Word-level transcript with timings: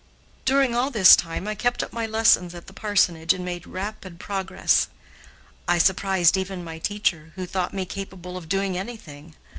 During 0.45 0.73
all 0.73 0.89
this 0.89 1.15
time 1.15 1.47
I 1.47 1.53
kept 1.53 1.83
up 1.83 1.93
my 1.93 2.07
lessons 2.07 2.55
at 2.55 2.65
the 2.65 2.73
parsonage 2.73 3.35
and 3.35 3.45
made 3.45 3.67
rapid 3.67 4.19
progress. 4.19 4.87
I 5.67 5.77
surprised 5.77 6.37
even 6.37 6.63
my 6.63 6.79
teacher, 6.79 7.33
who 7.35 7.45
thought 7.45 7.71
me 7.71 7.85
capable 7.85 8.35
of 8.35 8.49
doing 8.49 8.75
anything. 8.75 9.35